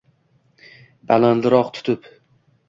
Balandroq 1.11 1.71
tutib. 1.77 2.11